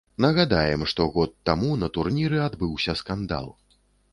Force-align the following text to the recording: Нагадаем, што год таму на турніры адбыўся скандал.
Нагадаем, 0.23 0.85
што 0.93 1.05
год 1.17 1.35
таму 1.49 1.69
на 1.81 1.91
турніры 1.99 2.41
адбыўся 2.47 2.97
скандал. 3.03 3.47